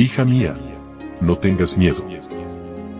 Hija 0.00 0.24
mía, 0.24 0.56
no 1.20 1.38
tengas 1.38 1.76
miedo. 1.76 2.04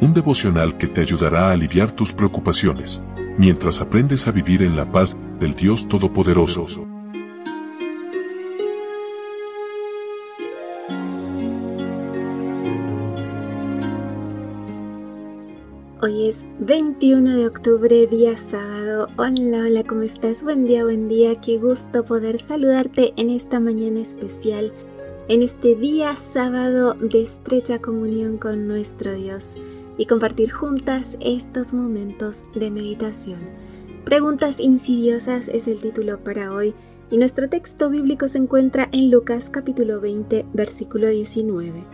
Un 0.01 0.15
devocional 0.15 0.77
que 0.77 0.89
te 0.89 1.01
ayudará 1.01 1.47
a 1.47 1.53
aliviar 1.53 1.93
tus 1.93 2.13
preocupaciones, 2.13 3.05
mientras 3.37 3.81
aprendes 3.81 4.27
a 4.27 4.33
vivir 4.33 4.65
en 4.65 4.75
la 4.75 4.91
paz 4.91 5.17
del 5.39 5.55
Dios 5.55 5.87
Todopoderoso. 5.87 6.89
Hoy 16.03 16.29
es 16.29 16.45
21 16.59 17.37
de 17.37 17.47
octubre, 17.47 18.09
día 18.09 18.37
sábado. 18.39 19.07
Hola, 19.17 19.67
hola, 19.67 19.85
¿cómo 19.85 20.03
estás? 20.03 20.43
Buen 20.43 20.65
día, 20.65 20.83
buen 20.83 21.09
día. 21.09 21.41
Qué 21.41 21.59
gusto 21.59 22.05
poder 22.05 22.41
saludarte 22.41 23.13
en 23.17 23.31
esta 23.31 23.61
mañana 23.61 24.01
especial, 24.01 24.73
en 25.29 25.43
este 25.43 25.75
día 25.75 26.17
sábado 26.17 26.95
de 26.95 27.21
estrecha 27.21 27.81
comunión 27.81 28.39
con 28.39 28.67
nuestro 28.67 29.13
Dios 29.13 29.59
y 29.99 30.07
compartir 30.07 30.51
juntas 30.51 31.19
estos 31.21 31.75
momentos 31.75 32.47
de 32.55 32.71
meditación. 32.71 33.41
Preguntas 34.07 34.59
insidiosas 34.59 35.49
es 35.49 35.69
el 35.69 35.83
título 35.83 36.25
para 36.25 36.55
hoy 36.55 36.75
y 37.11 37.19
nuestro 37.19 37.51
texto 37.51 37.91
bíblico 37.91 38.27
se 38.27 38.39
encuentra 38.39 38.89
en 38.91 39.11
Lucas 39.11 39.51
capítulo 39.51 40.01
20, 40.01 40.47
versículo 40.55 41.09
19. 41.09 41.85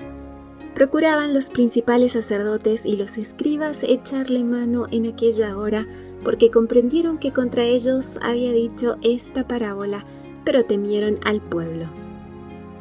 Procuraban 0.77 1.35
los 1.35 1.51
principales 1.51 2.13
sacerdotes 2.13 2.87
y 2.87 2.97
los 2.97 3.19
escribas 3.19 3.83
echarle 3.83 4.45
mano 4.45 4.87
en 4.93 5.07
aquella 5.07 5.59
hora, 5.59 5.89
porque 6.25 6.51
comprendieron 6.51 7.19
que 7.19 7.33
contra 7.33 7.65
ellos 7.65 8.19
había 8.23 8.53
dicho 8.53 8.97
esta 9.03 9.49
parábola, 9.49 10.05
pero 10.45 10.65
temieron 10.65 11.19
al 11.25 11.41
pueblo. 11.41 12.04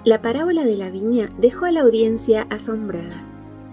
La 0.05 0.21
parábola 0.21 0.65
de 0.65 0.75
la 0.75 0.89
viña 0.89 1.29
dejó 1.37 1.65
a 1.65 1.71
la 1.71 1.81
audiencia 1.81 2.45
asombrada. 2.49 3.23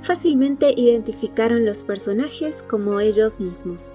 Fácilmente 0.02 0.73
identificaron 0.77 1.65
los 1.65 1.83
personajes 1.83 2.63
como 2.63 3.01
ellos 3.01 3.41
mismos. 3.41 3.95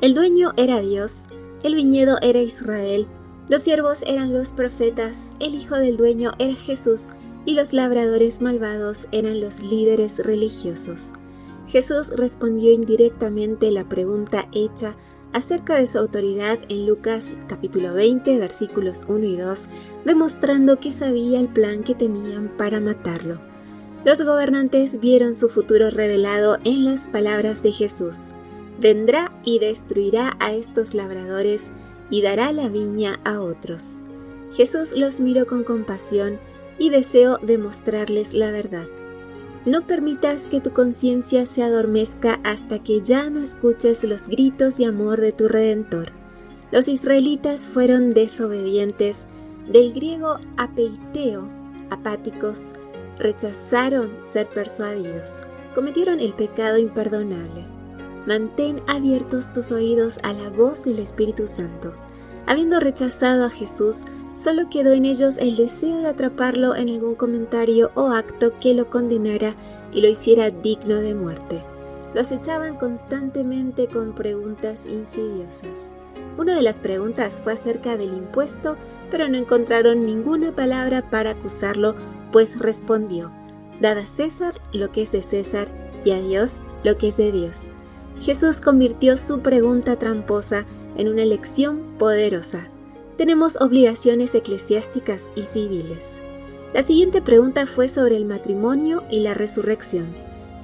El 0.00 0.14
dueño 0.14 0.52
era 0.56 0.80
Dios, 0.80 1.26
el 1.62 1.76
viñedo 1.76 2.18
era 2.22 2.40
Israel, 2.40 3.06
los 3.48 3.62
siervos 3.62 4.02
eran 4.04 4.32
los 4.32 4.52
profetas, 4.52 5.34
el 5.38 5.54
hijo 5.54 5.76
del 5.76 5.96
dueño 5.96 6.32
era 6.40 6.54
Jesús, 6.54 7.10
y 7.44 7.54
los 7.54 7.72
labradores 7.72 8.42
malvados 8.42 9.06
eran 9.12 9.40
los 9.40 9.62
líderes 9.62 10.18
religiosos. 10.18 11.12
Jesús 11.68 12.12
respondió 12.16 12.72
indirectamente 12.72 13.70
la 13.70 13.88
pregunta 13.88 14.48
hecha 14.52 14.96
acerca 15.32 15.76
de 15.76 15.86
su 15.86 15.98
autoridad 15.98 16.58
en 16.68 16.86
Lucas 16.86 17.36
capítulo 17.46 17.94
20 17.94 18.38
versículos 18.38 19.06
1 19.08 19.24
y 19.24 19.36
2, 19.36 19.68
demostrando 20.06 20.78
que 20.78 20.92
sabía 20.92 21.40
el 21.40 21.48
plan 21.48 21.82
que 21.82 21.96
tenían 21.96 22.48
para 22.56 22.80
matarlo. 22.80 23.40
Los 24.04 24.22
gobernantes 24.22 25.00
vieron 25.00 25.34
su 25.34 25.48
futuro 25.48 25.90
revelado 25.90 26.58
en 26.62 26.84
las 26.84 27.08
palabras 27.08 27.64
de 27.64 27.72
Jesús. 27.72 28.28
Vendrá 28.80 29.32
y 29.44 29.58
destruirá 29.58 30.36
a 30.38 30.52
estos 30.52 30.94
labradores 30.94 31.72
y 32.08 32.22
dará 32.22 32.52
la 32.52 32.68
viña 32.68 33.18
a 33.24 33.40
otros. 33.40 33.98
Jesús 34.52 34.96
los 34.96 35.20
miró 35.20 35.44
con 35.48 35.64
compasión 35.64 36.38
y 36.78 36.90
deseo 36.90 37.38
demostrarles 37.42 38.32
la 38.32 38.52
verdad. 38.52 38.86
No 39.64 39.88
permitas 39.88 40.46
que 40.46 40.60
tu 40.60 40.70
conciencia 40.70 41.46
se 41.46 41.64
adormezca 41.64 42.38
hasta 42.44 42.78
que 42.80 43.02
ya 43.02 43.28
no 43.28 43.40
escuches 43.40 44.04
los 44.04 44.28
gritos 44.28 44.78
de 44.78 44.86
amor 44.86 45.20
de 45.20 45.32
tu 45.32 45.48
Redentor. 45.48 46.12
Los 46.70 46.86
israelitas 46.86 47.68
fueron 47.68 48.10
desobedientes, 48.10 49.26
del 49.68 49.92
griego 49.92 50.38
apeiteo, 50.56 51.48
apáticos, 51.90 52.74
rechazaron 53.18 54.10
ser 54.22 54.48
persuadidos, 54.48 55.44
cometieron 55.74 56.20
el 56.20 56.34
pecado 56.34 56.78
imperdonable. 56.78 57.66
Mantén 58.26 58.82
abiertos 58.86 59.52
tus 59.52 59.72
oídos 59.72 60.18
a 60.22 60.32
la 60.32 60.50
voz 60.50 60.84
del 60.84 60.98
Espíritu 60.98 61.46
Santo. 61.46 61.94
Habiendo 62.46 62.80
rechazado 62.80 63.44
a 63.44 63.50
Jesús, 63.50 64.04
Solo 64.36 64.68
quedó 64.68 64.92
en 64.92 65.06
ellos 65.06 65.38
el 65.38 65.56
deseo 65.56 65.96
de 66.02 66.08
atraparlo 66.08 66.76
en 66.76 66.90
algún 66.90 67.14
comentario 67.14 67.90
o 67.94 68.08
acto 68.08 68.52
que 68.60 68.74
lo 68.74 68.90
condenara 68.90 69.54
y 69.94 70.02
lo 70.02 70.08
hiciera 70.08 70.50
digno 70.50 70.96
de 70.96 71.14
muerte. 71.14 71.64
Lo 72.12 72.20
acechaban 72.20 72.76
constantemente 72.76 73.86
con 73.86 74.14
preguntas 74.14 74.84
insidiosas. 74.84 75.94
Una 76.36 76.54
de 76.54 76.60
las 76.60 76.80
preguntas 76.80 77.40
fue 77.40 77.54
acerca 77.54 77.96
del 77.96 78.12
impuesto, 78.12 78.76
pero 79.10 79.28
no 79.28 79.36
encontraron 79.36 80.04
ninguna 80.04 80.52
palabra 80.52 81.10
para 81.10 81.32
acusarlo, 81.32 81.96
pues 82.32 82.58
respondió, 82.58 83.32
Dad 83.80 83.98
a 83.98 84.06
César 84.06 84.60
lo 84.72 84.92
que 84.92 85.02
es 85.02 85.12
de 85.12 85.22
César 85.22 85.68
y 86.04 86.12
a 86.12 86.20
Dios 86.20 86.62
lo 86.84 86.96
que 86.98 87.08
es 87.08 87.16
de 87.16 87.32
Dios. 87.32 87.72
Jesús 88.20 88.60
convirtió 88.60 89.16
su 89.16 89.40
pregunta 89.40 89.98
tramposa 89.98 90.64
en 90.96 91.08
una 91.08 91.24
lección 91.24 91.96
poderosa 91.98 92.68
tenemos 93.16 93.58
obligaciones 93.62 94.34
eclesiásticas 94.34 95.30
y 95.34 95.42
civiles. 95.42 96.20
La 96.74 96.82
siguiente 96.82 97.22
pregunta 97.22 97.64
fue 97.64 97.88
sobre 97.88 98.16
el 98.16 98.26
matrimonio 98.26 99.04
y 99.10 99.20
la 99.20 99.32
resurrección. 99.32 100.14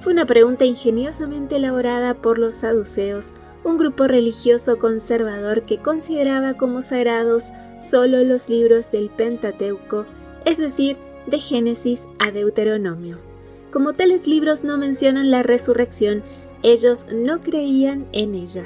Fue 0.01 0.13
una 0.13 0.27
pregunta 0.27 0.63
ingeniosamente 0.63 1.55
elaborada 1.55 2.13
por 2.13 2.37
los 2.37 2.55
saduceos, 2.55 3.33
un 3.63 3.79
grupo 3.79 4.05
religioso 4.05 4.77
conservador 4.77 5.63
que 5.63 5.79
consideraba 5.79 6.53
como 6.53 6.83
sagrados 6.83 7.53
solo 7.83 8.23
los 8.23 8.49
libros 8.49 8.91
del 8.91 9.09
Pentateuco, 9.09 10.05
es 10.45 10.57
decir, 10.57 10.97
de 11.27 11.39
Génesis 11.39 12.07
a 12.17 12.31
Deuteronomio. 12.31 13.19
Como 13.71 13.93
tales 13.93 14.27
libros 14.27 14.63
no 14.63 14.77
mencionan 14.77 15.31
la 15.31 15.43
resurrección, 15.43 16.23
ellos 16.63 17.07
no 17.13 17.41
creían 17.41 18.07
en 18.13 18.35
ella. 18.35 18.65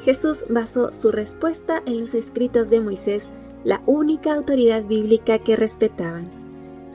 Jesús 0.00 0.46
basó 0.48 0.92
su 0.92 1.12
respuesta 1.12 1.82
en 1.86 2.00
los 2.00 2.14
escritos 2.14 2.70
de 2.70 2.80
Moisés, 2.80 3.30
la 3.64 3.82
única 3.86 4.34
autoridad 4.34 4.84
bíblica 4.84 5.38
que 5.38 5.56
respetaban. 5.56 6.30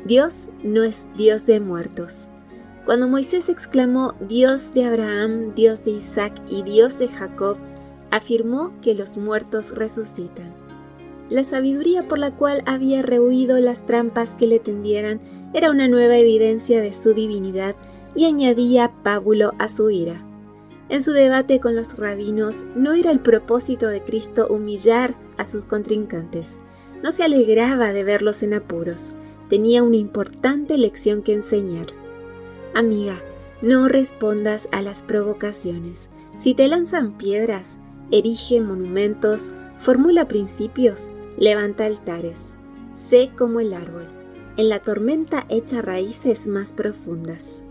Dios 0.05 0.49
no 0.63 0.83
es 0.83 1.09
Dios 1.15 1.45
de 1.45 1.59
muertos. 1.59 2.31
Cuando 2.85 3.07
Moisés 3.07 3.47
exclamó 3.47 4.15
Dios 4.19 4.73
de 4.73 4.85
Abraham, 4.85 5.53
Dios 5.55 5.85
de 5.85 5.91
Isaac 5.91 6.33
y 6.49 6.63
Dios 6.63 6.99
de 6.99 7.07
Jacob, 7.07 7.57
afirmó 8.11 8.73
que 8.81 8.93
los 8.93 9.17
muertos 9.17 9.75
resucitan. 9.75 10.62
La 11.33 11.43
sabiduría 11.43 12.07
por 12.07 12.19
la 12.19 12.29
cual 12.29 12.61
había 12.67 13.01
rehuido 13.01 13.59
las 13.59 13.87
trampas 13.87 14.35
que 14.35 14.45
le 14.45 14.59
tendieran 14.59 15.19
era 15.55 15.71
una 15.71 15.87
nueva 15.87 16.15
evidencia 16.15 16.79
de 16.79 16.93
su 16.93 17.15
divinidad 17.15 17.75
y 18.13 18.25
añadía 18.25 18.91
pábulo 19.01 19.51
a 19.57 19.67
su 19.67 19.89
ira. 19.89 20.23
En 20.89 21.01
su 21.01 21.11
debate 21.11 21.59
con 21.59 21.75
los 21.75 21.97
rabinos 21.97 22.67
no 22.75 22.93
era 22.93 23.09
el 23.09 23.19
propósito 23.19 23.87
de 23.87 24.03
Cristo 24.03 24.45
humillar 24.47 25.15
a 25.35 25.43
sus 25.43 25.65
contrincantes. 25.65 26.61
No 27.01 27.11
se 27.11 27.23
alegraba 27.23 27.93
de 27.93 28.03
verlos 28.03 28.43
en 28.43 28.53
apuros. 28.53 29.13
Tenía 29.49 29.81
una 29.81 29.97
importante 29.97 30.77
lección 30.77 31.23
que 31.23 31.33
enseñar. 31.33 31.87
Amiga, 32.75 33.19
no 33.63 33.87
respondas 33.87 34.69
a 34.71 34.83
las 34.83 35.01
provocaciones. 35.01 36.11
Si 36.37 36.53
te 36.53 36.67
lanzan 36.67 37.17
piedras, 37.17 37.79
erige 38.11 38.61
monumentos, 38.61 39.55
formula 39.79 40.27
principios, 40.27 41.09
levanta 41.37 41.85
altares. 41.85 42.57
Sé 42.95 43.31
como 43.37 43.59
el 43.59 43.73
árbol. 43.73 44.07
En 44.57 44.69
la 44.69 44.79
tormenta 44.79 45.45
echa 45.49 45.81
raíces 45.81 46.47
más 46.47 46.73
profundas. 46.73 47.63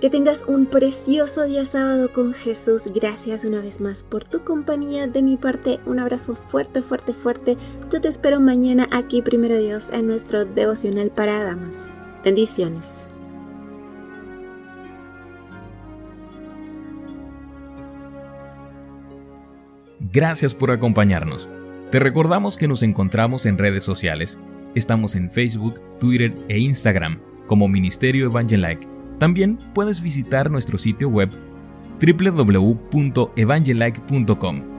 Que 0.00 0.10
tengas 0.10 0.44
un 0.46 0.66
precioso 0.66 1.44
día 1.44 1.64
sábado 1.64 2.12
con 2.12 2.32
Jesús. 2.32 2.92
Gracias 2.94 3.44
una 3.44 3.60
vez 3.60 3.80
más 3.80 4.02
por 4.02 4.24
tu 4.24 4.44
compañía. 4.44 5.08
De 5.08 5.22
mi 5.22 5.36
parte, 5.36 5.80
un 5.86 5.98
abrazo 5.98 6.36
fuerte, 6.36 6.82
fuerte, 6.82 7.14
fuerte. 7.14 7.56
Yo 7.92 8.00
te 8.00 8.08
espero 8.08 8.40
mañana 8.40 8.88
aquí, 8.92 9.22
primero 9.22 9.58
Dios, 9.58 9.92
en 9.92 10.06
nuestro 10.06 10.44
devocional 10.44 11.10
para 11.10 11.42
damas. 11.42 11.90
Bendiciones. 12.24 13.08
Gracias 20.12 20.54
por 20.54 20.70
acompañarnos. 20.70 21.50
Te 21.90 21.98
recordamos 21.98 22.56
que 22.56 22.68
nos 22.68 22.82
encontramos 22.82 23.46
en 23.46 23.58
redes 23.58 23.84
sociales. 23.84 24.38
Estamos 24.74 25.14
en 25.14 25.30
Facebook, 25.30 25.80
Twitter 25.98 26.34
e 26.48 26.58
Instagram 26.58 27.18
como 27.46 27.66
Ministerio 27.66 28.26
Evangelike 28.26 28.98
también 29.18 29.58
puedes 29.74 30.00
visitar 30.00 30.50
nuestro 30.50 30.78
sitio 30.78 31.08
web 31.08 31.28
www.evangelike.com 32.00 34.77